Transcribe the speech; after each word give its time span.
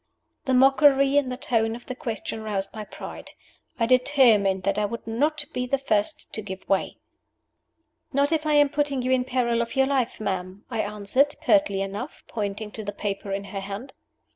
The 0.45 0.55
mockery 0.55 1.15
in 1.15 1.29
the 1.29 1.37
tone 1.37 1.75
of 1.75 1.85
the 1.85 1.93
question 1.93 2.41
roused 2.41 2.73
my 2.73 2.83
pride. 2.83 3.29
I 3.79 3.85
determined 3.85 4.63
that 4.63 4.79
I 4.79 4.85
would 4.85 5.05
not 5.05 5.45
be 5.53 5.67
the 5.67 5.77
first 5.77 6.33
to 6.33 6.41
give 6.41 6.67
way. 6.67 6.97
"Not 8.11 8.31
if 8.31 8.47
I 8.47 8.53
am 8.53 8.69
putting 8.69 9.03
you 9.03 9.11
in 9.11 9.25
peril 9.25 9.61
of 9.61 9.75
your 9.75 9.85
life, 9.85 10.19
ma'am," 10.19 10.65
I 10.71 10.81
answered, 10.81 11.35
pertly 11.39 11.81
enough, 11.81 12.23
pointing 12.27 12.71
to 12.71 12.83
the 12.83 12.91
paper 12.91 13.31
in 13.31 13.43
her 13.53 13.59
hand. 13.59 13.93